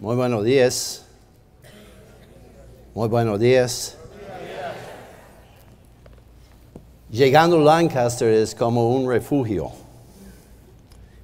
[0.00, 1.04] Muy buenos días.
[2.94, 3.98] Muy buenos días.
[7.10, 9.70] Llegando a Lancaster es como un refugio.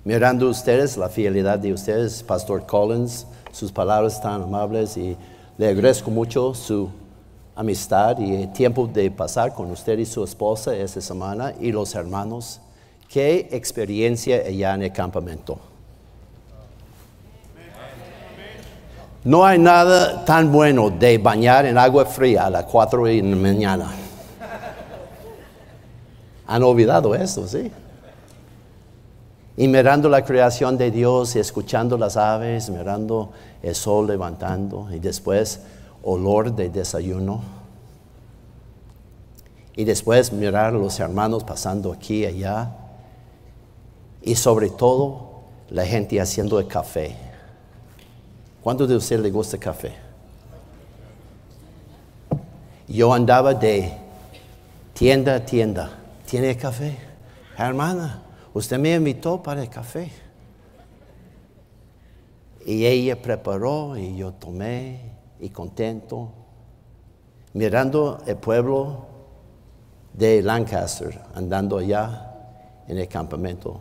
[0.05, 5.17] Mirando ustedes, la fidelidad de ustedes, Pastor Collins, sus palabras tan amables y
[5.57, 6.91] le agradezco mucho su
[7.55, 11.95] amistad y el tiempo de pasar con usted y su esposa esta semana y los
[11.95, 12.61] hermanos.
[13.09, 15.76] Qué experiencia allá en el campamento.
[19.27, 23.35] No hay nada tan bueno de bañar en agua fría a las 4 de la
[23.35, 23.91] mañana.
[26.47, 27.73] Han olvidado eso, ¿sí?
[29.57, 33.33] Y mirando la creación de Dios, y escuchando las aves, mirando
[33.65, 35.59] el sol levantando y después
[36.05, 37.43] olor de desayuno.
[39.75, 42.77] Y después mirar a los hermanos pasando aquí y allá.
[44.23, 47.27] Y sobre todo la gente haciendo el café.
[48.67, 49.93] ¿Cuántos de ustedes le gusta café?
[52.89, 53.93] Yo andaba de
[54.93, 55.97] tienda a tienda.
[56.29, 56.99] ¿Tiene café?
[57.57, 60.11] Hermana, usted me invitó para el café.
[62.67, 66.33] Y ella preparó y yo tomé y contento,
[67.53, 69.07] mirando el pueblo
[70.13, 72.35] de Lancaster, andando allá
[72.89, 73.79] en el campamento,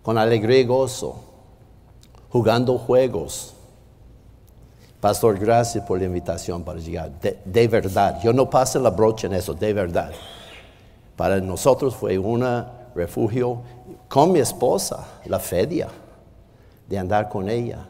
[0.00, 1.24] con alegría y gozo
[2.30, 3.54] jugando juegos.
[5.00, 7.12] Pastor, gracias por la invitación para llegar.
[7.20, 10.10] De, verdad, yo no paso la brocha en eso, de verdad.
[11.16, 12.44] Para nosotros fue un
[12.94, 13.62] refugio
[14.08, 15.88] con mi esposa, la fedia,
[16.88, 17.86] de andar con ella.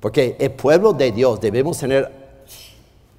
[0.00, 2.10] Porque el pueblo de Dios debemos tener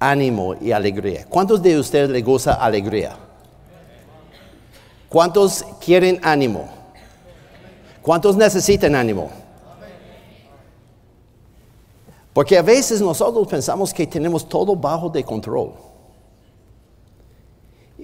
[0.00, 1.26] ánimo y alegría.
[1.28, 3.16] ¿Cuántos de ustedes les gusta alegría?
[5.08, 6.68] ¿Cuántos quieren ánimo?
[8.02, 9.43] ¿Cuántos necesitan ánimo?
[12.34, 15.72] Porque a veces nosotros pensamos que tenemos todo bajo de control.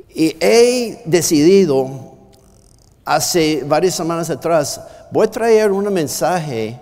[0.09, 1.91] Y he decidido
[3.05, 4.81] hace varias semanas atrás,
[5.11, 6.79] voy a traer un mensaje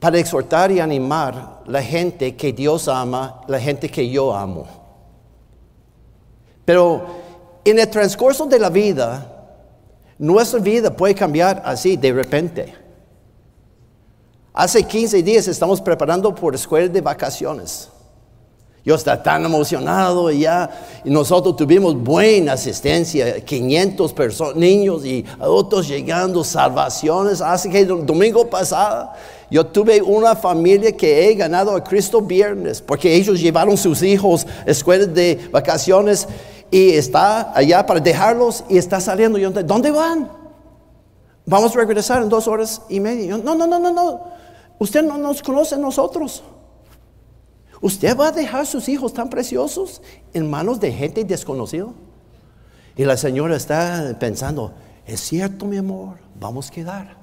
[0.00, 4.66] para exhortar y animar la gente que Dios ama, la gente que yo amo.
[6.64, 7.06] Pero
[7.64, 9.30] en el transcurso de la vida,
[10.18, 12.83] nuestra vida puede cambiar así de repente.
[14.56, 17.88] Hace 15 días estamos preparando por escuela de vacaciones.
[18.84, 20.70] Yo estaba tan emocionado y ya,
[21.04, 24.14] y nosotros tuvimos buena asistencia, 500
[24.54, 27.40] niños y adultos llegando, salvaciones.
[27.40, 29.10] Hace que el domingo pasado
[29.50, 34.46] yo tuve una familia que he ganado a Cristo viernes, porque ellos llevaron sus hijos
[34.64, 36.28] a escuelas de vacaciones
[36.70, 39.36] y está allá para dejarlos y está saliendo.
[39.64, 40.30] ¿Dónde van?
[41.44, 43.36] Vamos a regresar en dos horas y media.
[43.36, 44.33] no, no, no, no, no.
[44.78, 46.42] Usted no nos conoce a nosotros.
[47.80, 50.00] ¿Usted va a dejar sus hijos tan preciosos
[50.32, 51.88] en manos de gente desconocida?
[52.96, 54.72] Y la señora está pensando,
[55.06, 57.16] es cierto mi amor, vamos a quedar.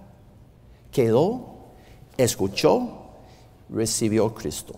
[0.92, 1.46] Quedó,
[2.18, 2.90] escuchó,
[3.70, 4.76] recibió a Cristo.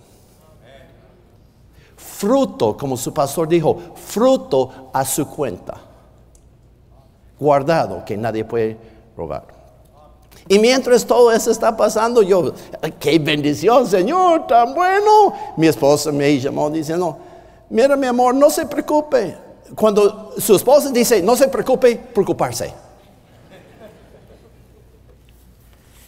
[1.98, 5.82] Fruto, como su pastor dijo, fruto a su cuenta.
[7.40, 8.78] Guardado que nadie puede
[9.18, 9.53] robar.
[10.48, 12.54] Y mientras todo eso está pasando, yo,
[13.00, 15.34] qué bendición, Señor, tan bueno.
[15.56, 17.18] Mi esposa me llamó diciendo,
[17.70, 19.38] mira mi amor, no se preocupe.
[19.76, 22.74] Cuando su esposa dice, no se preocupe, preocuparse.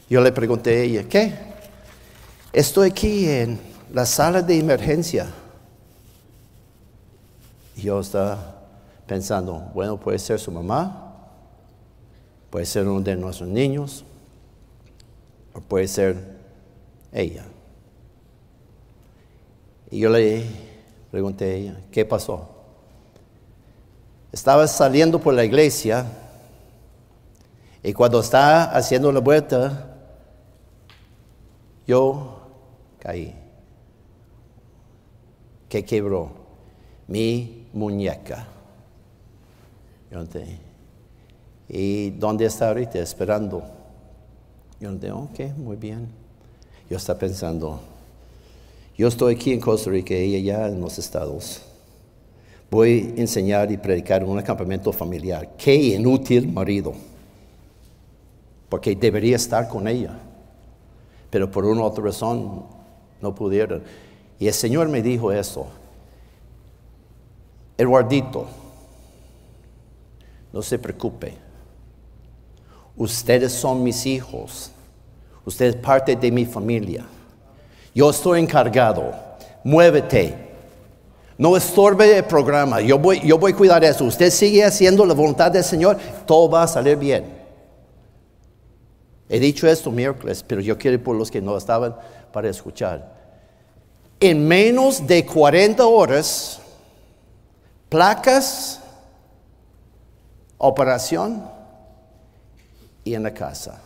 [0.09, 1.33] Yo le pregunté a ella, ¿qué?
[2.53, 3.59] Estoy aquí en
[3.91, 5.27] la sala de emergencia.
[7.75, 8.55] yo estaba
[9.07, 11.13] pensando, bueno, puede ser su mamá,
[12.49, 14.05] puede ser uno de nuestros niños,
[15.55, 16.17] o puede ser
[17.11, 17.45] ella.
[19.89, 20.45] Y yo le
[21.11, 22.49] pregunté a ella, ¿qué pasó?
[24.31, 26.05] Estaba saliendo por la iglesia
[27.81, 29.95] y cuando estaba haciendo la vuelta,
[31.87, 32.41] yo
[32.99, 33.33] caí.
[35.69, 36.31] ¿Qué quebró?
[37.07, 38.47] Mi muñeca.
[41.69, 42.99] ¿Y dónde está ahorita?
[42.99, 43.74] Esperando
[44.85, 46.07] yo le ok, muy bien.
[46.89, 47.79] Yo estaba pensando,
[48.95, 51.63] yo estoy aquí en Costa Rica y ella en los estados.
[52.69, 55.55] Voy a enseñar y predicar en un campamento familiar.
[55.57, 56.93] Qué inútil marido.
[58.69, 60.17] Porque debería estar con ella.
[61.29, 62.65] Pero por una u otra razón
[63.21, 63.83] no pudieron.
[64.39, 65.67] Y el Señor me dijo eso.
[67.77, 68.47] Eduardito,
[70.53, 71.33] no se preocupe.
[72.95, 74.71] Ustedes son mis hijos.
[75.45, 77.05] Usted es parte de mi familia.
[77.93, 79.13] Yo estoy encargado.
[79.63, 80.45] Muévete.
[81.37, 82.81] No estorbe el programa.
[82.81, 84.05] Yo voy, yo voy a cuidar eso.
[84.05, 85.97] Usted sigue haciendo la voluntad del Señor.
[86.25, 87.25] Todo va a salir bien.
[89.27, 91.95] He dicho esto miércoles, pero yo quiero por los que no estaban
[92.31, 93.13] para escuchar.
[94.19, 96.59] En menos de 40 horas,
[97.89, 98.79] placas,
[100.57, 101.49] operación
[103.03, 103.81] y en la casa.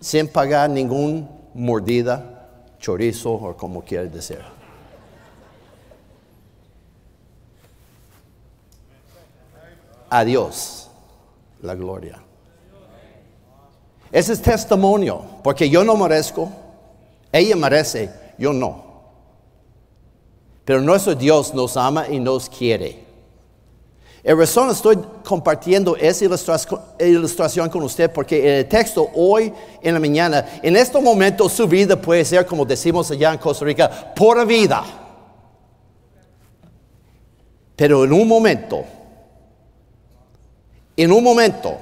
[0.00, 2.48] Sin pagar ningún mordida,
[2.78, 4.40] chorizo o como quiera decir.
[10.08, 10.88] Adiós,
[11.62, 12.20] la gloria.
[14.10, 16.50] Ese es testimonio, porque yo no merezco,
[17.30, 18.90] ella merece, yo no.
[20.64, 23.09] Pero nuestro Dios nos ama y nos quiere.
[24.22, 26.26] En razón estoy compartiendo esa
[26.98, 31.66] ilustración con usted porque en el texto hoy en la mañana, en este momento su
[31.66, 34.84] vida puede ser, como decimos allá en Costa Rica, por vida.
[37.76, 38.84] Pero en un momento,
[40.94, 41.78] en un momento,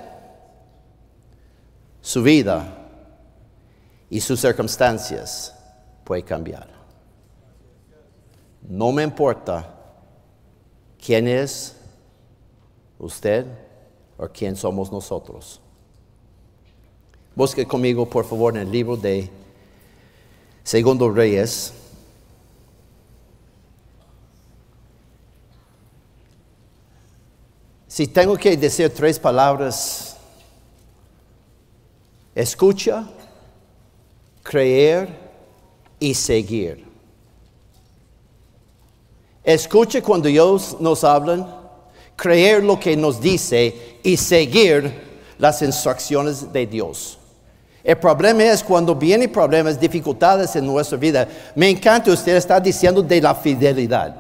[2.01, 2.65] su vida
[4.09, 5.53] y sus circunstancias
[6.05, 6.69] pueden cambiar.
[8.63, 9.75] No me importa
[11.05, 11.75] quién es
[12.99, 13.47] usted
[14.17, 15.61] o quién somos nosotros.
[17.35, 19.31] Busque conmigo, por favor, en el libro de
[20.65, 21.73] Segundo Reyes.
[27.87, 30.17] Si tengo que decir tres palabras,
[32.35, 33.09] escucha,
[34.43, 35.09] creer
[35.99, 36.87] y seguir.
[39.43, 41.58] Escuche cuando Dios nos habla
[42.19, 44.93] creer lo que nos dice y seguir
[45.39, 47.17] las instrucciones de Dios.
[47.85, 51.29] El problema es cuando vienen problemas, dificultades en nuestra vida.
[51.55, 54.17] Me encanta usted está diciendo de la fidelidad.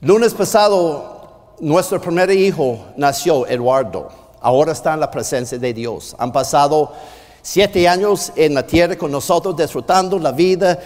[0.00, 4.08] Lunes pasado, nuestro primer hijo nació, Eduardo.
[4.40, 6.14] Ahora está en la presencia de Dios.
[6.16, 6.92] Han pasado
[7.42, 10.78] siete años en la tierra con nosotros, disfrutando la vida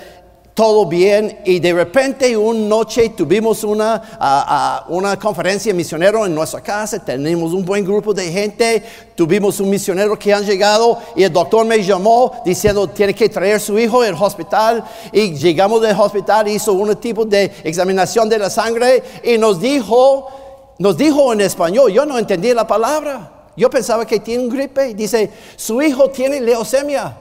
[0.56, 6.98] todo bien y de repente una noche tuvimos una, una conferencia misionero en nuestra casa,
[6.98, 8.82] tenemos un buen grupo de gente,
[9.14, 13.60] tuvimos un misionero que han llegado y el doctor me llamó diciendo tiene que traer
[13.60, 14.82] su hijo al hospital
[15.12, 20.74] y llegamos del hospital, hizo un tipo de examinación de la sangre y nos dijo,
[20.78, 24.94] nos dijo en español, yo no entendí la palabra, yo pensaba que tiene un gripe,
[24.94, 27.14] dice, su hijo tiene leucemia.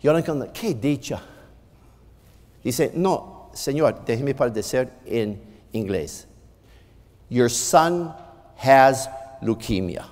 [0.00, 1.22] Yo no entendí, qué dicha.
[2.62, 5.40] Dice, no, Señor, déjeme decir en
[5.72, 6.26] inglés.
[7.28, 8.14] Your son
[8.56, 9.08] has
[9.40, 10.06] leukemia.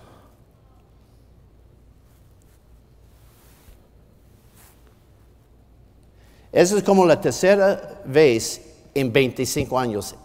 [6.53, 8.61] Esa es como la tercera vez
[8.93, 10.17] en 25 años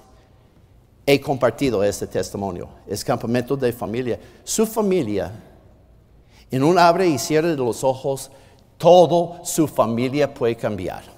[1.05, 2.67] he compartido este testimonio.
[2.87, 4.19] Es campamento de familia.
[4.43, 5.31] Su familia,
[6.49, 8.31] en un abre y cierre de los ojos,
[8.77, 11.14] todo su familia puede cambiar.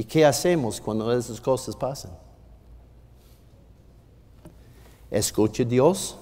[0.00, 2.10] ¿Y qué hacemos cuando esas cosas pasan?
[5.10, 6.16] Escuche Dios,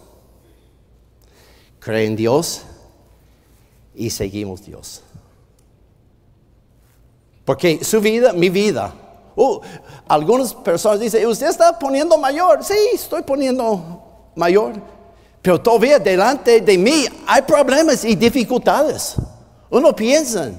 [1.78, 2.62] cree en Dios
[3.94, 5.00] y seguimos Dios.
[7.44, 8.92] Porque su vida, mi vida.
[9.36, 9.60] Uh,
[10.08, 12.64] algunas personas dicen, ¿usted está poniendo mayor?
[12.64, 14.02] Sí, estoy poniendo
[14.34, 14.72] mayor.
[15.40, 19.14] Pero todavía delante de mí hay problemas y dificultades.
[19.70, 20.50] Uno piensa,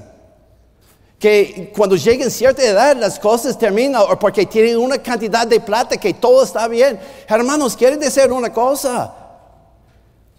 [1.19, 5.97] que cuando lleguen cierta edad las cosas terminan o porque tienen una cantidad de plata
[5.97, 6.97] que todo está bien.
[7.27, 9.13] Hermanos, quieren decir una cosa.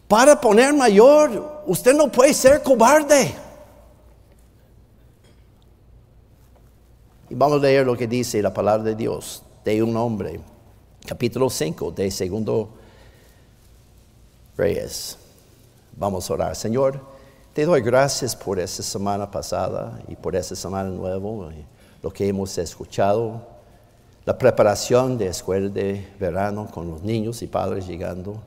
[0.08, 3.34] Para poner mayor, usted no puede ser cobarde.
[7.28, 10.40] Y vamos a leer lo que dice la palabra de Dios de un hombre.
[11.06, 12.70] Capítulo 5 de Segundo
[14.56, 15.18] Reyes.
[15.96, 16.56] Vamos a orar.
[16.56, 17.19] Señor.
[17.60, 21.52] Te doy gracias por esta semana pasada y por esta semana nueva,
[22.02, 23.42] lo que hemos escuchado,
[24.24, 28.40] la preparación de escuela de verano con los niños y padres llegando.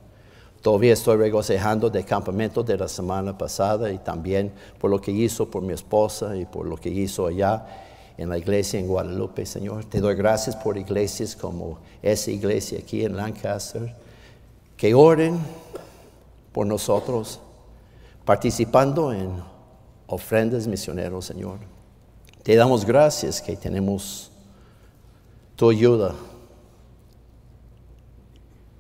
[0.64, 5.48] Todavía estoy regocijando del campamento de la semana pasada y también por lo que hizo
[5.48, 7.68] por mi esposa y por lo que hizo allá
[8.18, 9.86] en la iglesia en Guadalupe, Señor.
[9.86, 13.94] Te doy gracias por iglesias como esa iglesia aquí en Lancaster,
[14.76, 15.38] que oren
[16.52, 17.40] por nosotros
[18.26, 19.44] participando en
[20.08, 21.60] ofrendas misioneros, Señor.
[22.44, 24.32] Te damos gracias que tenemos
[25.56, 26.14] tu ayuda,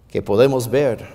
[0.09, 1.07] que podemos ver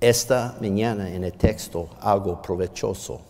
[0.00, 3.20] esta mañana en el texto algo provechoso.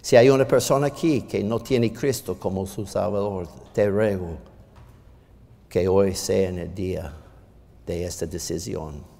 [0.00, 4.36] Si hay una persona aquí que no tiene Cristo como su Salvador, te ruego
[5.68, 7.12] que hoy sea en el día
[7.86, 9.13] de esta decisión.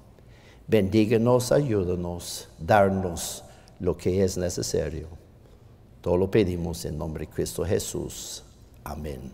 [0.66, 3.44] Bendíganos, ayúdanos, darnos
[3.80, 5.08] lo que es necesario.
[6.00, 8.42] Todo lo pedimos en nombre de Cristo Jesús.
[8.82, 9.30] Amén.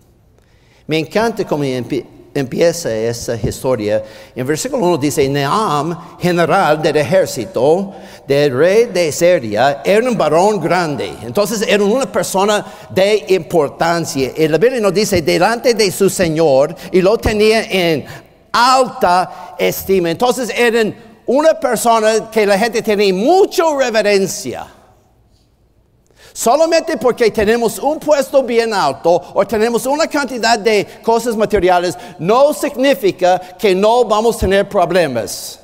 [0.87, 4.03] Me encanta cómo empieza esa historia.
[4.35, 7.93] En versículo 1 dice, Neam, general del ejército
[8.27, 11.13] del rey de Siria, era un varón grande.
[11.23, 14.33] Entonces era una persona de importancia.
[14.37, 18.05] Y la Biblia nos dice, delante de su Señor, y lo tenía en
[18.53, 20.11] alta estima.
[20.11, 24.67] Entonces eran una persona que la gente tenía mucha reverencia.
[26.33, 32.53] Solamente porque tenemos un puesto bien alto o tenemos una cantidad de cosas materiales, no
[32.53, 35.61] significa que no vamos a tener problemas.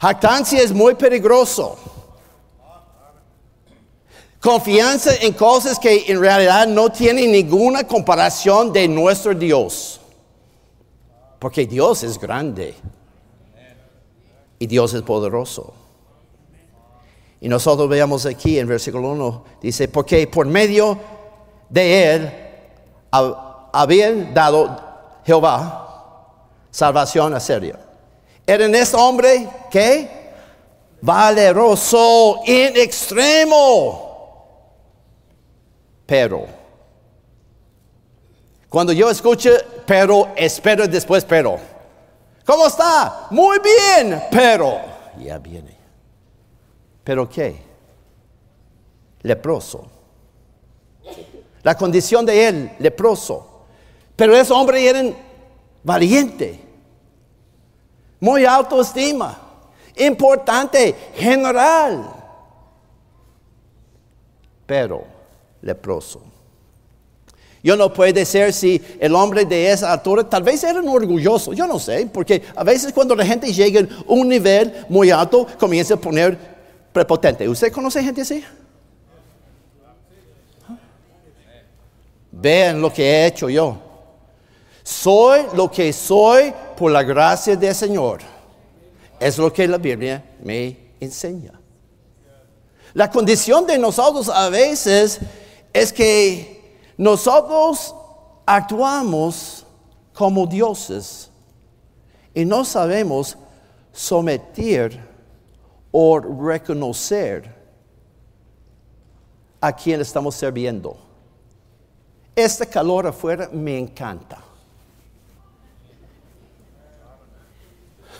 [0.00, 1.76] Jactancia es muy peligroso.
[4.40, 9.99] Confianza en cosas que en realidad no tienen ninguna comparación de nuestro Dios.
[11.40, 12.76] Porque Dios es grande.
[14.60, 15.74] Y Dios es poderoso.
[17.40, 20.98] Y nosotros veamos aquí en versículo 1, dice, porque por medio
[21.70, 22.32] de él
[23.72, 24.78] había dado
[25.24, 25.80] Jehová
[26.70, 27.78] salvación a Siria.
[28.46, 30.20] Era en este hombre que
[31.00, 34.10] valeroso en extremo.
[36.04, 36.46] Pero,
[38.70, 39.50] cuando yo escucho
[39.84, 41.58] pero, espero después pero.
[42.46, 43.26] ¿Cómo está?
[43.30, 44.80] Muy bien, pero
[45.18, 45.76] ya viene.
[47.02, 47.60] ¿Pero qué?
[49.22, 49.86] Leproso.
[51.62, 53.64] La condición de él, leproso.
[54.14, 55.02] Pero ese hombre era
[55.82, 56.60] valiente,
[58.20, 59.36] muy autoestima,
[59.96, 62.08] importante, general.
[64.64, 65.04] Pero
[65.60, 66.29] leproso.
[67.62, 71.52] Yo no puedo decir si el hombre de esa altura tal vez era un orgulloso,
[71.52, 75.46] yo no sé, porque a veces cuando la gente llega a un nivel muy alto
[75.58, 76.38] comienza a poner
[76.92, 77.48] prepotente.
[77.48, 78.42] ¿Usted conoce gente así?
[82.32, 83.76] Vean lo que he hecho yo.
[84.82, 88.20] Soy lo que soy por la gracia del Señor.
[89.18, 91.52] Es lo que la Biblia me enseña.
[92.94, 95.20] La condición de nosotros a veces
[95.72, 96.59] es que
[97.00, 97.94] nosotros
[98.44, 99.64] actuamos
[100.12, 101.30] como dioses
[102.34, 103.38] y no sabemos
[103.90, 105.00] someter
[105.90, 107.54] o reconocer
[109.62, 110.98] a quien estamos sirviendo.
[112.36, 114.36] Este calor afuera me encanta.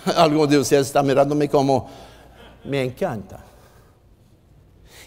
[0.17, 1.87] Algunos de ustedes están mirándome como,
[2.65, 3.45] me encanta.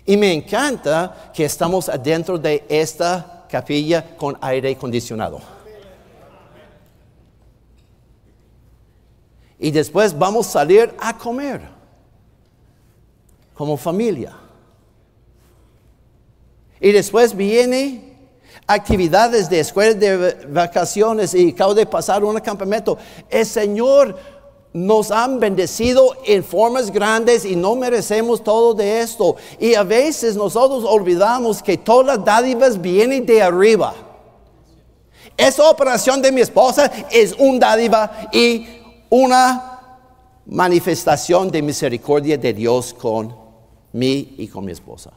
[0.05, 5.39] Y me encanta que estamos adentro de esta capilla con aire acondicionado.
[9.59, 11.61] Y después vamos a salir a comer
[13.53, 14.35] como familia.
[16.81, 18.17] Y después viene
[18.65, 22.97] actividades de escuela de vacaciones y acabo de pasar un campamento.
[23.29, 24.17] El Señor
[24.73, 29.35] nos han bendecido en formas grandes y no merecemos todo de esto.
[29.59, 33.93] Y a veces nosotros olvidamos que todas las dádivas vienen de arriba.
[35.37, 38.67] Esa operación de mi esposa es un dádiva y
[39.09, 39.69] una
[40.45, 43.35] manifestación de misericordia de Dios con
[43.93, 45.11] mí y con mi esposa.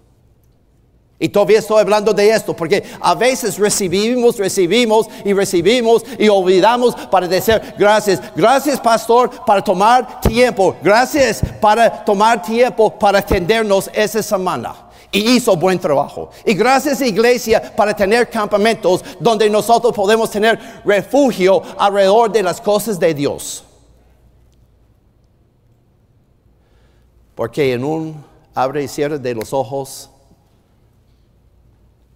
[1.18, 6.94] Y todavía estoy hablando de esto porque a veces recibimos, recibimos y recibimos y olvidamos
[7.10, 8.20] para decir gracias.
[8.34, 10.76] Gracias pastor para tomar tiempo.
[10.82, 14.74] Gracias para tomar tiempo para atendernos esa semana.
[15.10, 16.28] Y hizo buen trabajo.
[16.44, 23.00] Y gracias iglesia para tener campamentos donde nosotros podemos tener refugio alrededor de las cosas
[23.00, 23.64] de Dios.
[27.34, 30.10] Porque en un abre y cierre de los ojos,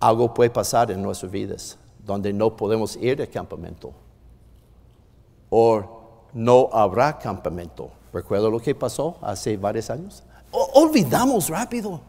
[0.00, 3.92] algo puede pasar en nuestras vidas donde no podemos ir al campamento.
[5.50, 5.84] O
[6.32, 7.90] no habrá campamento.
[8.12, 10.24] ¿Recuerda lo que pasó hace varios años?
[10.52, 12.00] olvidamos rápido.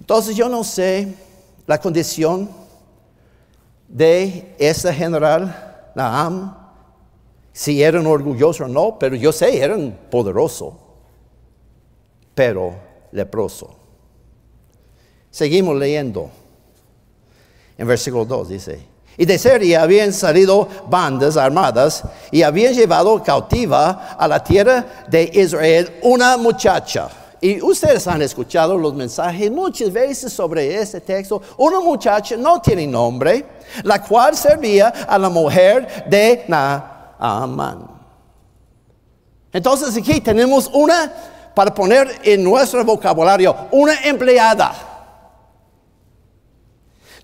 [0.00, 1.14] Entonces yo no sé
[1.66, 2.48] la condición
[3.88, 6.54] de ese general Naam,
[7.52, 10.74] si eran orgullosos o no, pero yo sé, eran poderosos
[12.36, 12.74] pero
[13.12, 13.74] leproso.
[15.36, 16.30] Seguimos leyendo.
[17.76, 18.86] En versículo 2 dice,
[19.18, 25.30] Y de Siria habían salido bandas armadas y habían llevado cautiva a la tierra de
[25.34, 27.10] Israel una muchacha.
[27.38, 31.42] Y ustedes han escuchado los mensajes muchas veces sobre este texto.
[31.58, 33.44] Una muchacha no tiene nombre,
[33.82, 37.86] la cual servía a la mujer de Naaman.
[39.52, 41.12] Entonces aquí tenemos una,
[41.54, 44.94] para poner en nuestro vocabulario, una empleada.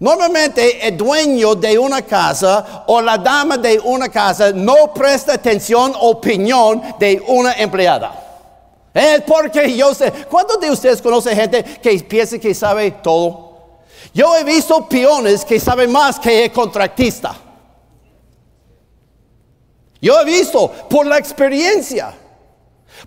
[0.02, 5.92] Normalmente el dueño de una casa o la dama de una casa no presta atención
[6.00, 8.90] opinión de una empleada.
[8.92, 13.78] Es porque yo sé, ¿cuántos de ustedes conocen gente que piensa que sabe todo?
[14.12, 17.36] Yo he visto peones que saben más que el contratista.
[20.00, 22.12] Yo he visto por la experiencia.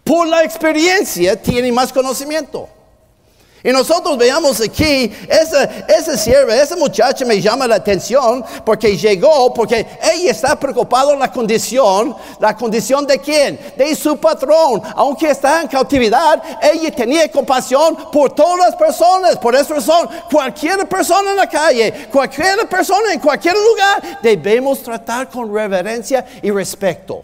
[0.02, 2.70] Por la experiencia tiene más conocimiento.
[3.66, 9.52] Y nosotros veamos aquí, esa, esa sierva, esa muchacha me llama la atención porque llegó,
[9.56, 13.60] porque ella está preocupada en la condición, la condición de quién?
[13.76, 14.84] De su patrón.
[14.96, 19.36] Aunque está en cautividad, ella tenía compasión por todas las personas.
[19.38, 25.28] Por esa razón, cualquier persona en la calle, cualquier persona en cualquier lugar, debemos tratar
[25.28, 27.24] con reverencia y respeto.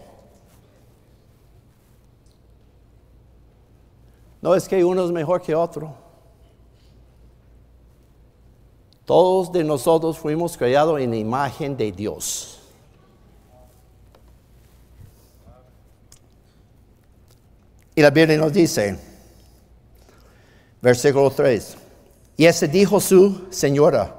[4.41, 6.00] No es que uno es mejor que otro.
[9.12, 12.62] Todos de nosotros fuimos creados en la imagen de Dios.
[17.94, 18.98] Y la Biblia nos dice,
[20.82, 21.75] versículo 3,
[22.38, 24.15] y ese dijo su señora,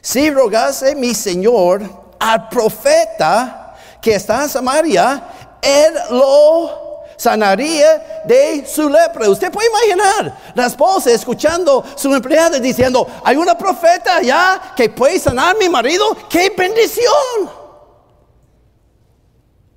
[0.00, 5.22] si rogase mi señor al profeta que está en Samaria,
[5.62, 6.85] él lo
[7.16, 9.28] sanaría de su lepra.
[9.28, 15.18] Usted puede imaginar la esposa escuchando su empleada diciendo, hay una profeta ya que puede
[15.18, 17.66] sanar a mi marido, qué bendición.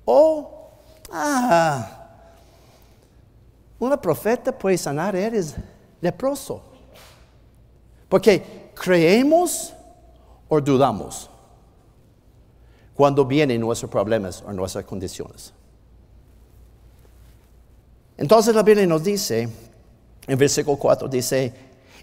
[0.04, 0.70] Oh,
[1.12, 1.86] ah,
[3.78, 5.54] una profeta puede sanar, eres
[6.00, 6.62] leproso.
[8.08, 9.72] Porque creemos
[10.48, 11.30] o dudamos
[12.94, 15.54] cuando vienen nuestros problemas o nuestras condiciones.
[18.20, 19.48] Entonces la Biblia nos dice,
[20.26, 21.52] en versículo 4 dice,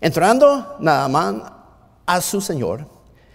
[0.01, 1.43] entrando Naamán
[2.07, 2.87] a su señor,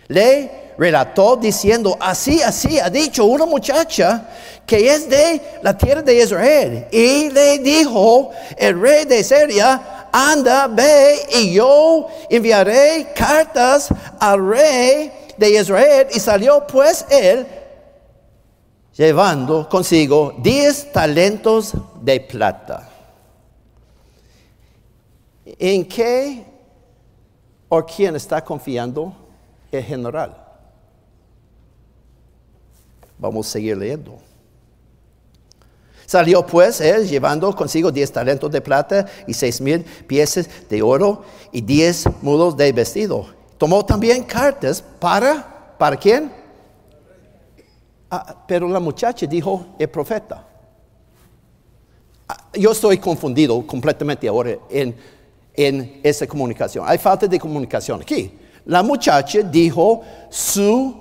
[0.09, 4.29] le relató diciendo, así, así ha dicho una muchacha
[4.67, 6.89] que es de la tierra de Israel.
[6.91, 15.13] Y le dijo el rey de Siria, anda, ve y yo enviaré cartas al rey
[15.37, 16.09] de Israel.
[16.13, 17.47] Y salió pues él
[18.97, 22.89] llevando consigo diez talentos de plata.
[25.45, 26.45] ¿En qué
[27.69, 29.15] o quién está confiando
[29.71, 30.37] el general?
[33.19, 34.19] Vamos a seguir leyendo.
[36.07, 41.25] Salió pues él llevando consigo diez talentos de plata y seis mil piezas de oro
[41.51, 43.27] y diez mudos de vestido.
[43.57, 46.42] Tomó también cartas para, ¿para quién?
[48.15, 50.47] Ah, pero la muchacha dijo, el profeta.
[52.29, 54.95] Ah, yo estoy confundido completamente ahora en,
[55.55, 56.85] en esa comunicación.
[56.87, 58.31] Hay falta de comunicación aquí.
[58.67, 60.95] La muchacha dijo, su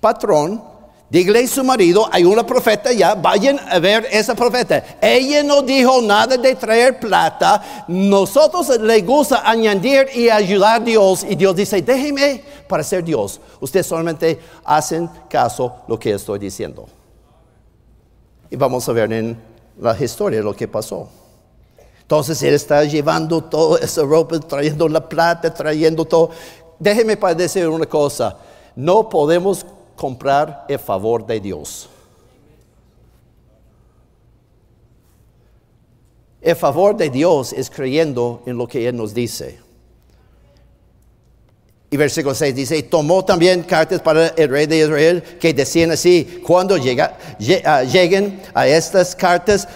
[0.00, 0.62] patrón
[1.08, 4.82] Dígale a su marido, hay una profeta ya, vayan a ver esa profeta.
[5.00, 7.84] Ella no dijo nada de traer plata.
[7.86, 11.24] Nosotros le gusta añadir y ayudar a Dios.
[11.28, 13.40] Y Dios dice, déjeme para ser Dios.
[13.60, 16.86] Ustedes solamente hacen caso lo que estoy diciendo.
[18.50, 19.40] Y vamos a ver en
[19.78, 21.08] la historia lo que pasó.
[22.02, 26.30] Entonces él está llevando toda esa ropa, trayendo la plata, trayendo todo.
[26.80, 28.36] Déjeme para decir una cosa.
[28.74, 29.64] No podemos
[29.96, 31.88] comprar el favor de Dios.
[36.40, 39.58] El favor de Dios es creyendo en lo que Él nos dice.
[41.90, 46.42] Y versículo 6 dice, tomó también cartas para el rey de Israel que decían así,
[46.44, 47.16] cuando llega,
[47.64, 49.68] ah, lleguen a estas cartas,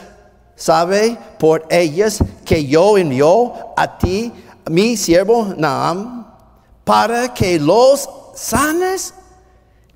[0.56, 4.32] sabe por ellas que yo envío a ti,
[4.68, 6.26] mi siervo Naam,
[6.84, 9.14] para que los sanes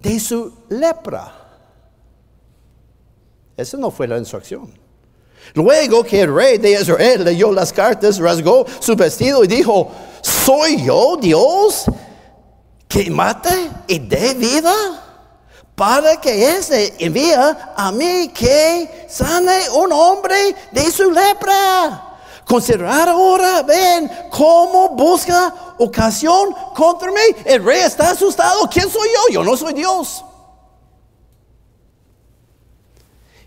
[0.04, 1.32] de su lepra.
[3.56, 4.72] Esa no fue la instrucción.
[5.54, 9.90] Luego que el rey de Israel leyó las cartas, rasgó su vestido y dijo,
[10.20, 11.86] ¿soy yo Dios
[12.86, 14.74] que mate y dé vida?
[15.74, 22.03] Para que ese envía a mí que sane un hombre de su lepra.
[22.46, 27.42] Considerar ahora, ven, cómo busca ocasión contra mí.
[27.44, 28.68] El rey está asustado.
[28.70, 29.34] ¿Quién soy yo?
[29.34, 30.24] Yo no soy Dios.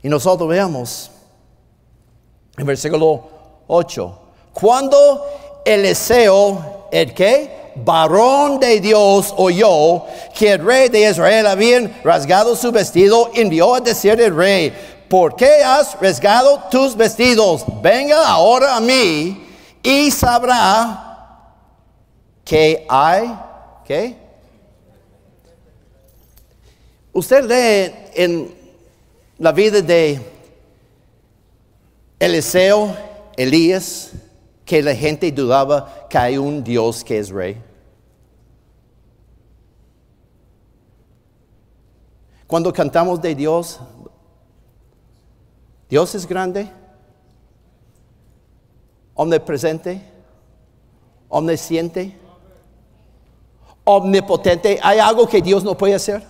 [0.02, 1.12] Y nosotros veamos
[2.58, 3.30] en versículo
[3.68, 4.20] 8.
[4.54, 5.26] Cuando
[5.64, 12.72] Eliseo, el que varón de Dios, oyó que el rey de Israel había rasgado su
[12.72, 14.74] vestido, envió a decir al rey,
[15.10, 17.64] ¿por qué has rasgado tus vestidos?
[17.82, 19.46] Venga ahora a mí
[19.84, 21.54] y sabrá
[22.44, 23.38] que hay,
[23.86, 24.16] ¿qué?
[27.14, 28.56] Usted lee en
[29.38, 30.20] la vida de
[32.20, 32.96] Eliseo,
[33.36, 34.12] Elías,
[34.66, 37.58] que la gente dudaba que hay un Dios que es rey.
[42.48, 43.80] Cuando cantamos de Dios,
[45.90, 46.70] Dios es grande,
[49.14, 50.02] omnipresente,
[51.30, 52.18] omnisciente,
[53.84, 54.80] omnipotente.
[54.84, 56.24] ¿Hay algo que Dios no puede hacer?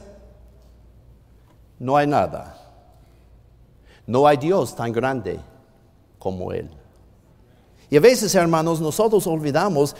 [1.79, 2.55] No hay nada.
[4.05, 5.39] No hay Dios tan grande
[6.19, 6.69] como Él.
[7.89, 9.95] Y a veces, hermanos, nosotros olvidamos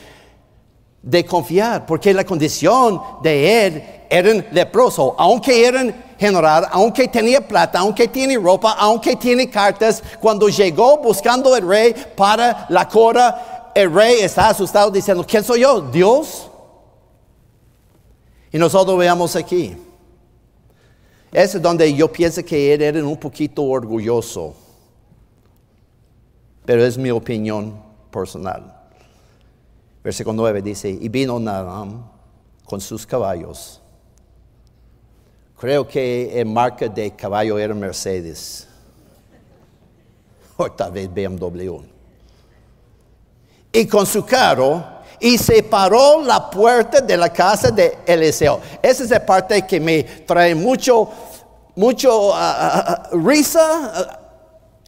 [1.02, 7.78] de confiar, porque la condición de él era leproso, aunque eran general, aunque tenía plata,
[7.78, 13.92] aunque tiene ropa, aunque tiene cartas, cuando llegó buscando el rey para la cora, el
[13.92, 15.80] rey está asustado diciendo, ¿quién soy yo?
[15.80, 16.50] Dios.
[18.50, 19.76] Y nosotros veamos aquí.
[21.30, 24.54] Es donde yo pienso que él era un poquito orgulloso,
[26.64, 27.78] pero es mi opinión
[28.10, 28.77] personal.
[30.08, 32.02] Versículo 9 dice, y vino Naram
[32.64, 33.82] con sus caballos.
[35.60, 38.66] Creo que el marca de caballo era Mercedes,
[40.56, 41.82] o tal vez BMW.
[43.70, 44.82] Y con su carro,
[45.20, 48.62] y se paró la puerta de la casa de Eliseo.
[48.82, 51.10] Esa es la parte que me trae mucho,
[51.76, 54.22] mucho ah, ah, ah, risa,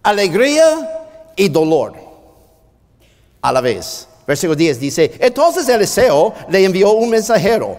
[0.03, 1.93] alegría y dolor
[3.43, 4.07] a la vez.
[4.31, 7.77] Versículo 10 dice, entonces Eliseo le envió un mensajero.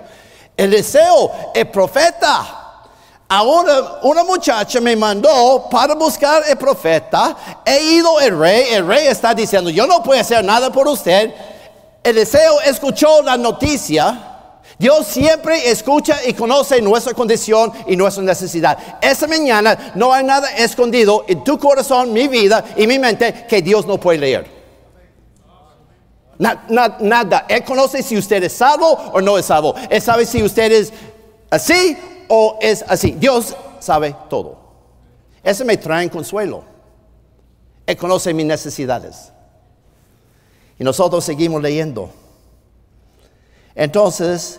[0.57, 2.57] Eliseo, el profeta,
[3.29, 7.37] Ahora una muchacha me mandó para buscar el profeta.
[7.65, 8.65] He ido el rey.
[8.73, 11.33] El rey está diciendo, yo no puedo hacer nada por usted.
[12.03, 14.51] Eliseo escuchó la noticia.
[14.77, 18.77] Dios siempre escucha y conoce nuestra condición y nuestra necesidad.
[19.01, 23.61] Esa mañana no hay nada escondido en tu corazón, mi vida y mi mente que
[23.61, 24.60] Dios no puede leer
[26.41, 27.45] nada.
[27.47, 29.75] Él conoce si usted es salvo o no es salvo.
[29.89, 30.91] Él sabe si usted es
[31.49, 33.11] así o es así.
[33.11, 34.59] Dios sabe todo.
[35.43, 36.63] Eso me trae consuelo.
[37.85, 39.31] Él conoce mis necesidades.
[40.79, 42.09] Y nosotros seguimos leyendo.
[43.75, 44.57] Entonces,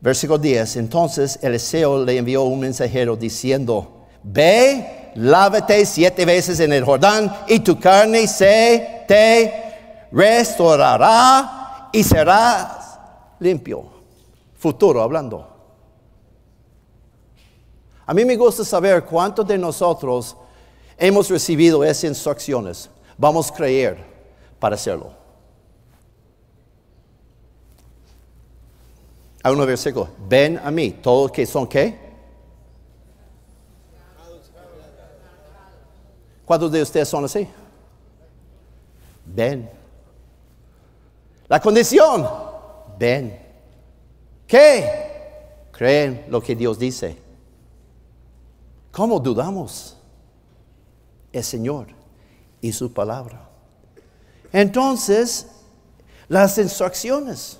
[0.00, 6.84] versículo 10, entonces Eliseo le envió un mensajero diciendo, ve, lávate siete veces en el
[6.84, 9.71] Jordán y tu carne se te
[10.12, 12.98] restaurará y serás
[13.38, 13.90] limpio.
[14.58, 15.48] Futuro hablando.
[18.06, 20.36] A mí me gusta saber cuántos de nosotros
[20.98, 22.90] hemos recibido esas instrucciones.
[23.16, 24.04] Vamos a creer
[24.58, 25.12] para hacerlo.
[29.42, 30.08] Hay un versículo.
[30.28, 31.98] Ven a mí, todos que son qué?
[36.44, 37.48] ¿Cuántos de ustedes son así?
[39.24, 39.81] Ven.
[41.52, 42.26] La condición,
[42.98, 43.38] ven.
[44.46, 44.88] ¿Qué?
[45.70, 47.18] Creen lo que Dios dice.
[48.90, 49.98] ¿Cómo dudamos?
[51.30, 51.88] El Señor
[52.62, 53.50] y su palabra.
[54.50, 55.46] Entonces,
[56.26, 57.58] las instrucciones,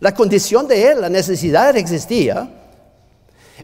[0.00, 2.50] la condición de él, la necesidad existía.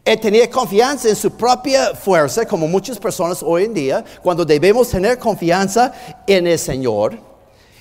[0.04, 4.90] Él tenía confianza en su propia fuerza, como muchas personas hoy en día, cuando debemos
[4.90, 5.90] tener confianza
[6.26, 7.33] en el Señor.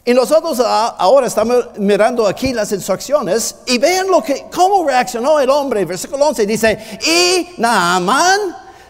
[0.05, 5.49] Y nosotros ahora estamos mirando aquí las instrucciones y vean lo que, cómo reaccionó el
[5.49, 5.85] hombre.
[5.85, 8.39] Versículo 11 dice, y Naaman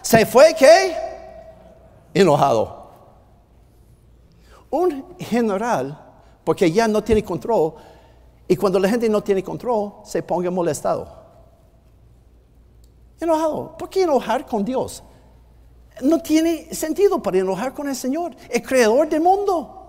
[0.02, 0.96] se fue ¿qué?
[2.12, 2.90] Enojado.
[4.70, 5.96] Un general,
[6.42, 7.74] porque ya no tiene control,
[8.48, 11.24] y cuando la gente no tiene control, se ponga molestado.
[13.20, 13.76] Enojado.
[13.78, 15.04] ¿Por qué enojar con Dios?
[16.02, 19.83] No tiene sentido para enojar con el Señor, el creador del mundo.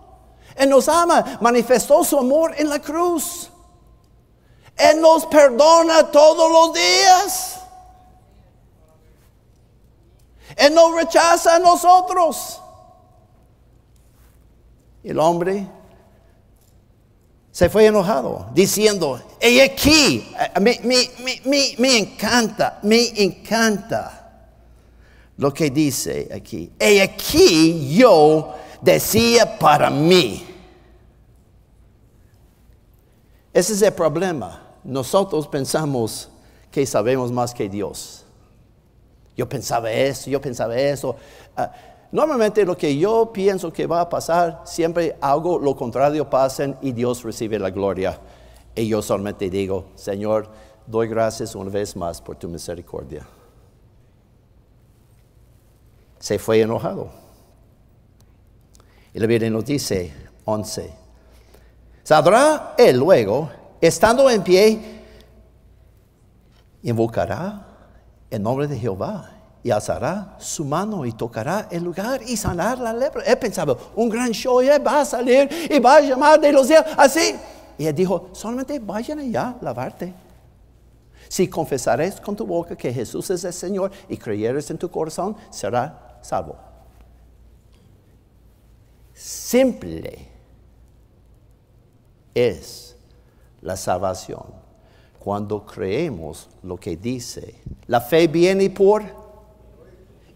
[0.55, 3.49] Él nos ama, manifestó su amor en la cruz.
[4.77, 7.59] Él nos perdona todos los días.
[10.55, 12.61] Él nos rechaza a nosotros.
[15.03, 15.67] El hombre
[17.51, 21.09] se fue enojado, diciendo, y aquí, me, me,
[21.45, 24.25] me, me encanta, me encanta
[25.37, 26.71] lo que dice aquí.
[26.79, 30.45] Y aquí yo decía para mí.
[33.51, 34.61] Ese es el problema.
[34.83, 36.29] Nosotros pensamos
[36.71, 38.23] que sabemos más que Dios.
[39.35, 41.15] Yo pensaba eso, yo pensaba eso.
[41.57, 41.71] Ah,
[42.11, 46.91] normalmente lo que yo pienso que va a pasar, siempre algo lo contrario pasa y
[46.91, 48.19] Dios recibe la gloria.
[48.75, 50.49] Y yo solamente digo, Señor,
[50.85, 53.25] doy gracias una vez más por tu misericordia.
[56.19, 57.24] Se fue enojado.
[59.15, 60.11] Y la Biblia nos dice,
[60.43, 60.91] 11,
[62.03, 63.49] saldrá él luego,
[63.79, 64.77] estando en pie,
[66.83, 67.65] invocará
[68.29, 69.31] el nombre de Jehová
[69.63, 73.23] y alzará su mano y tocará el lugar y sanar la lepra.
[73.23, 76.67] Él pensaba, un gran show, él va a salir y va a llamar de los
[76.67, 77.37] cielos, así.
[77.77, 80.13] Y él dijo, solamente vayan allá a lavarte.
[81.29, 85.37] Si confesares con tu boca que Jesús es el Señor y creyeres en tu corazón,
[85.51, 86.74] será salvo.
[89.15, 90.27] Simple
[92.33, 92.97] es
[93.61, 94.43] la salvación
[95.19, 97.55] cuando creemos lo que dice.
[97.87, 99.03] La fe viene por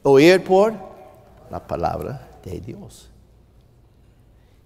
[0.01, 0.73] oír por
[1.51, 3.09] la palabra de Dios.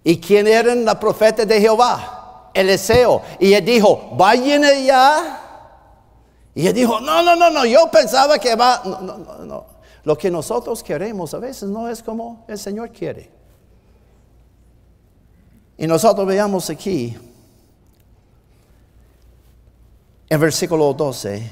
[0.04, 2.50] ¿Y quién eran los profetas de Jehová?
[2.54, 3.20] Eliseo.
[3.40, 5.40] Y él dijo, vayan allá.
[6.54, 9.66] Y él dijo, no, no, no, no, yo pensaba que va, no, no, no, no.
[10.04, 13.43] Lo que nosotros queremos a veces no es como el Señor quiere.
[15.76, 17.16] Y nosotros veamos aquí,
[20.28, 21.50] en versículo 12,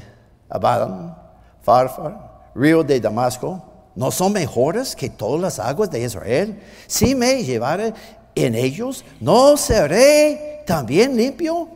[0.48, 1.14] Abadam,
[1.62, 3.62] Farfar, río de Damasco,
[3.94, 6.62] ¿no son mejores que todas las aguas de Israel?
[6.86, 7.92] Si me llevare
[8.34, 11.68] en ellos, ¿no seré también limpio,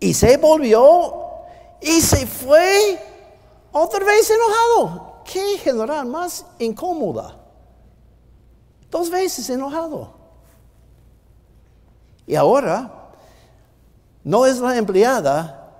[0.00, 1.26] y se volvió
[1.80, 2.98] y se fue
[3.72, 5.22] otra vez enojado.
[5.24, 7.36] ¿Qué general más incómoda?
[8.90, 10.15] Dos veces enojado.
[12.26, 12.90] Y ahora
[14.24, 15.70] no es la empleada,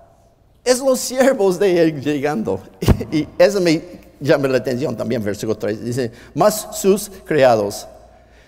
[0.64, 2.60] es los siervos de él llegando.
[3.10, 3.82] Y eso me
[4.20, 5.84] llama la atención también, versículo 3.
[5.84, 7.86] Dice, más sus criados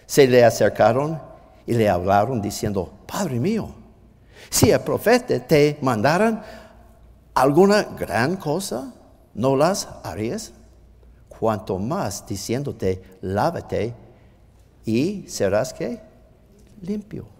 [0.06, 1.20] se le acercaron
[1.66, 3.74] y le hablaron diciendo, Padre mío,
[4.50, 6.42] si el profeta te mandaran
[7.34, 8.92] alguna gran cosa,
[9.34, 10.52] ¿no las harías?
[11.28, 13.94] Cuanto más diciéndote, lávate
[14.84, 16.00] y serás que
[16.80, 17.37] limpio.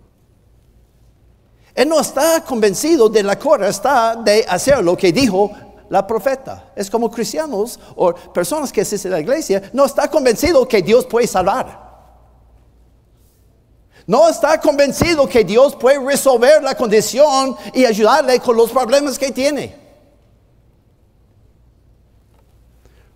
[1.79, 5.53] Él no está convencido de la cora, está de hacer lo que dijo
[5.89, 6.73] la profeta.
[6.75, 11.07] Es como cristianos o personas que asisten a la iglesia, no está convencido que Dios
[11.07, 11.87] puede salvar.
[14.09, 19.31] No está convencido que Dios puede resolver la condición y ayudarle con los problemas que
[19.31, 19.77] tiene.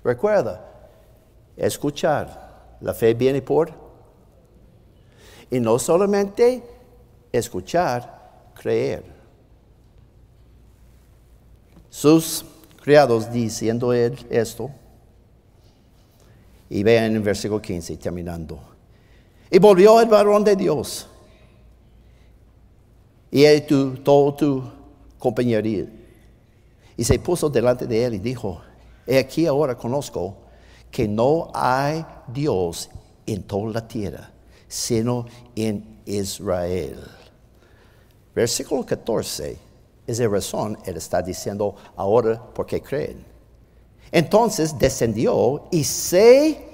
[0.05, 0.65] Recuerda,
[1.57, 2.79] escuchar.
[2.81, 3.73] La fe viene por...
[5.51, 6.63] Y no solamente
[7.33, 8.22] escuchar,
[8.55, 9.05] creer.
[11.91, 12.45] Sus
[12.83, 14.71] criados diciendo él esto.
[16.69, 18.59] Y vean en el versículo 15, terminando.
[19.51, 21.07] Y volvió el varón de Dios.
[23.31, 24.63] Y él tu, todo tu
[25.19, 25.87] compañería.
[26.97, 28.63] Y se puso delante de él y dijo,
[29.07, 30.37] he aquí ahora conozco
[30.91, 32.91] que no hay Dios
[33.27, 34.31] en toda la tierra,
[34.69, 36.99] sino en Israel.
[38.35, 39.59] Versículo 14
[40.07, 43.25] es la razón, él está diciendo ahora porque creen.
[44.11, 46.67] Entonces descendió y se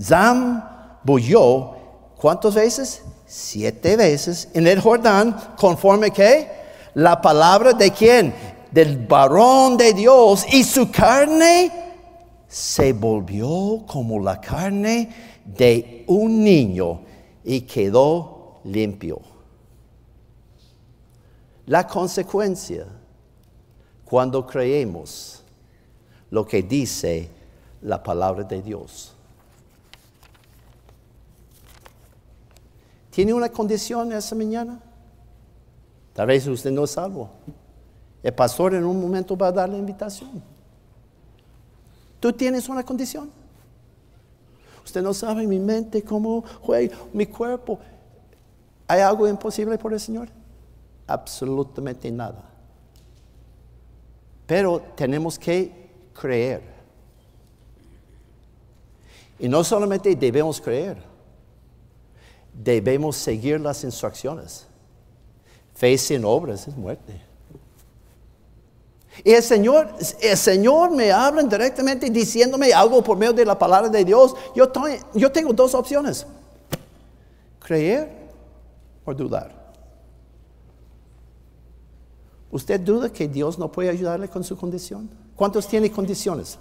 [0.00, 1.74] zam bulló,
[2.16, 3.02] ¿cuántas veces?
[3.26, 6.48] Siete veces en el Jordán, conforme que
[6.94, 8.34] la palabra de quién?
[8.70, 11.72] Del varón de Dios y su carne
[12.46, 15.08] se volvió como la carne
[15.44, 17.00] de un niño
[17.44, 19.35] y quedó limpio.
[21.66, 22.86] La consecuencia
[24.04, 25.42] cuando creemos
[26.30, 27.28] lo que dice
[27.82, 29.12] la palabra de Dios.
[33.10, 34.78] ¿Tiene una condición esa mañana?
[36.12, 37.30] Tal vez usted no es salvo.
[38.22, 40.42] El pastor en un momento va a dar la invitación.
[42.20, 43.30] ¿Tú tienes una condición?
[44.84, 47.78] Usted no sabe mi mente, cómo juega, mi cuerpo.
[48.86, 50.28] ¿Hay algo imposible por el Señor?
[51.06, 52.44] Absolutamente nada.
[54.46, 56.62] Pero tenemos que creer.
[59.38, 60.96] Y no solamente debemos creer,
[62.52, 64.66] debemos seguir las instrucciones.
[65.74, 67.20] Fe sin obras es muerte.
[69.24, 73.88] Y el Señor, el Señor me habla directamente diciéndome algo por medio de la palabra
[73.88, 74.34] de Dios.
[74.54, 74.70] Yo,
[75.14, 76.26] yo tengo dos opciones.
[77.60, 78.10] Creer
[79.04, 79.55] o dudar.
[82.50, 85.10] ¿Usted duda que Dios no puede ayudarle con su condición?
[85.34, 86.58] ¿Cuántos tiene condiciones?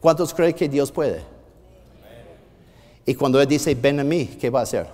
[0.00, 1.22] ¿Cuántos creen que Dios puede?
[3.06, 4.86] Y cuando Él dice, ven a mí, ¿qué va a hacer?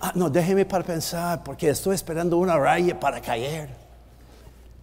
[0.00, 3.70] Ah, no, déjeme para pensar, porque estoy esperando una raya para caer.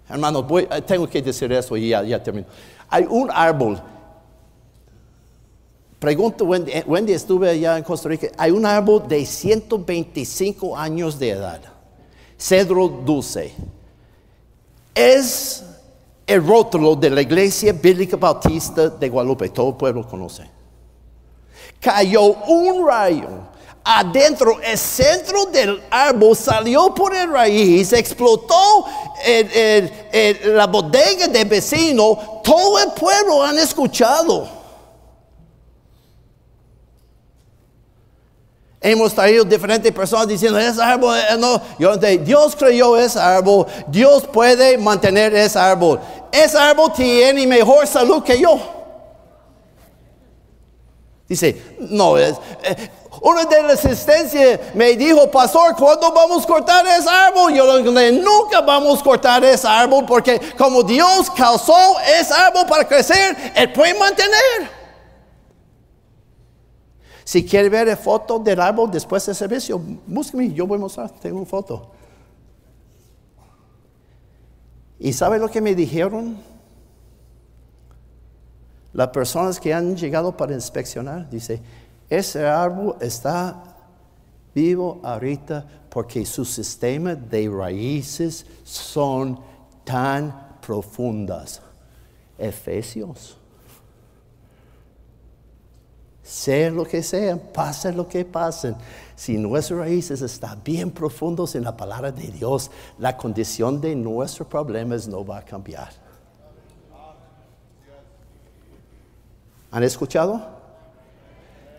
[0.08, 2.47] Hermanos, eh, tengo que decir eso y ya, ya termino.
[2.89, 3.79] Hay un árbol.
[5.99, 8.27] Pregunto, Wendy, eh, Wendy, estuve allá en Costa Rica.
[8.38, 11.62] Hay un árbol de 125 años de edad.
[12.38, 13.53] Cedro dulce.
[14.95, 15.63] Es
[16.25, 20.49] el rótulo de la Iglesia Bíblica Bautista de Guadalupe, todo el pueblo conoce.
[21.81, 23.27] Cayó un rayo
[23.83, 28.85] adentro, el centro del árbol salió por el raíz, explotó
[30.45, 34.59] la bodega del vecino, todo el pueblo han escuchado.
[38.81, 44.25] Hemos traído diferentes personas diciendo, ese árbol, eh, no, yo, Dios creyó ese árbol, Dios
[44.25, 45.99] puede mantener ese árbol.
[46.31, 48.57] Ese árbol tiene mejor salud que yo.
[51.27, 52.89] Dice, no, es, eh,
[53.21, 57.53] uno de la asistencia me dijo, pastor, ¿cuándo vamos a cortar ese árbol?
[57.53, 62.65] Yo le dije, nunca vamos a cortar ese árbol porque como Dios causó ese árbol
[62.65, 64.78] para crecer, Él puede mantener.
[67.29, 71.37] Si quiere ver foto del árbol después del servicio, búsqueme, yo voy a mostrar, tengo
[71.37, 71.91] una foto.
[74.97, 76.37] ¿Y sabe lo que me dijeron?
[78.93, 81.61] Las personas que han llegado para inspeccionar, dice,
[82.09, 83.75] ese árbol está
[84.55, 89.39] vivo ahorita porque su sistema de raíces son
[89.83, 91.61] tan profundas.
[92.39, 93.37] Efesios
[96.29, 98.75] sea lo que sea, pase lo que pase,
[99.15, 104.47] si nuestras raíces están bien profundos en la palabra de Dios, la condición de nuestros
[104.47, 105.89] problemas no va a cambiar.
[109.71, 110.47] ¿Han escuchado?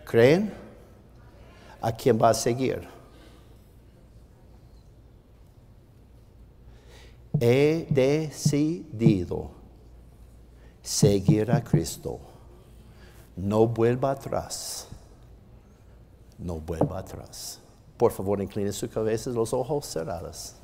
[0.03, 0.53] ¿Creen?
[1.81, 2.85] ¿A quién va a seguir?
[7.39, 9.49] He decidido
[10.81, 12.30] seguir a Cristo
[13.35, 14.87] no vuelva atrás.
[16.37, 17.59] No vuelva atrás.
[17.97, 20.55] Por favor, incline su cabeza, los ojos cerrados.